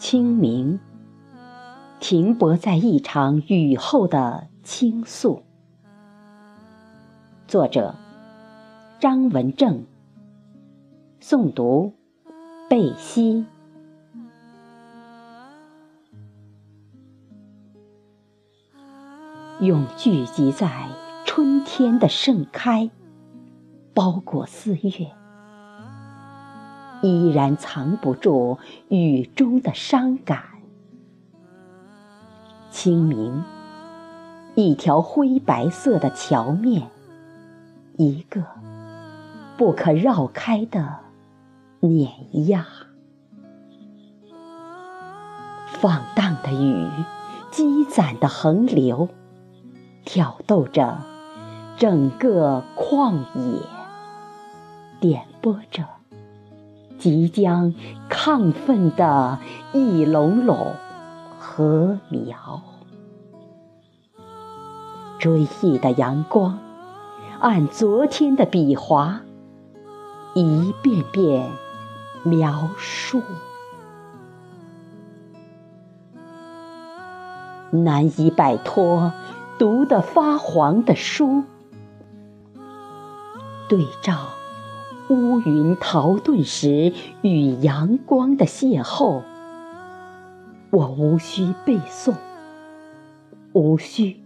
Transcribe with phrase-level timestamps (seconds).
[0.00, 0.80] 清明，
[2.00, 5.42] 停泊在一场雨后的倾诉。
[7.46, 7.94] 作者：
[8.98, 9.84] 张文正。
[11.20, 11.92] 诵读：
[12.70, 13.44] 贝西。
[19.60, 20.88] 用聚集在
[21.26, 22.90] 春天的盛开，
[23.92, 25.19] 包裹四月。
[27.02, 30.42] 依然藏不住雨中的伤感。
[32.70, 33.42] 清明，
[34.54, 36.88] 一条灰白色的桥面，
[37.96, 38.42] 一个
[39.56, 40.98] 不可绕开的
[41.80, 42.12] 碾
[42.48, 42.66] 压。
[45.66, 46.88] 放荡的雨，
[47.50, 49.08] 积攒的横流，
[50.04, 50.98] 挑逗着
[51.76, 53.62] 整个旷野，
[55.00, 55.99] 点拨着。
[57.00, 57.74] 即将
[58.10, 59.38] 亢奋的
[59.72, 60.74] 一垄垄
[61.38, 62.60] 禾苗，
[65.18, 66.58] 追忆的阳光，
[67.40, 69.22] 按昨天的笔划，
[70.34, 71.50] 一遍遍
[72.22, 73.22] 描述。
[77.70, 79.10] 难以摆脱
[79.58, 81.44] 读得发黄的书，
[83.70, 84.18] 对照。
[85.10, 89.24] 乌云逃遁时与阳光的邂逅，
[90.70, 92.14] 我无需背诵，
[93.52, 94.20] 无需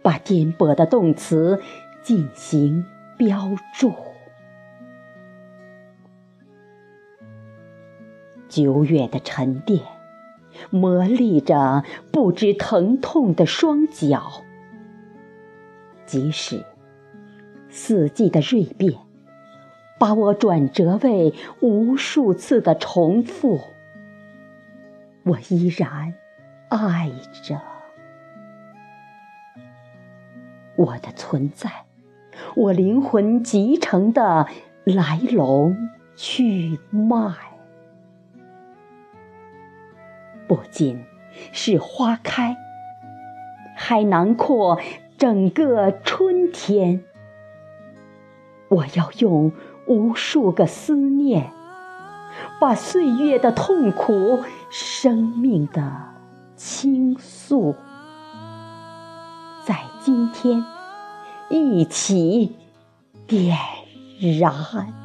[0.00, 1.60] 把颠簸的动词
[2.04, 2.84] 进行
[3.18, 3.92] 标注。
[8.48, 9.80] 久远的沉淀，
[10.70, 14.44] 磨砺着不知疼痛的双脚，
[16.06, 16.64] 即使
[17.68, 19.00] 四季的锐变。
[20.04, 23.58] 把我转折为无数次的重复，
[25.22, 26.12] 我依然
[26.68, 27.10] 爱
[27.42, 27.58] 着
[30.76, 31.86] 我的存在，
[32.54, 34.46] 我灵魂集成的
[34.84, 35.74] 来龙
[36.14, 37.32] 去脉，
[40.46, 41.02] 不仅
[41.50, 42.54] 是花开，
[43.74, 44.78] 还囊括
[45.16, 47.02] 整个春天。
[48.68, 49.50] 我要用。
[49.86, 51.52] 无数个思念，
[52.60, 54.40] 把岁月的痛苦、
[54.70, 55.82] 生命的
[56.56, 57.74] 倾诉，
[59.64, 60.64] 在今天
[61.50, 62.56] 一起
[63.26, 63.56] 点
[64.40, 65.03] 燃。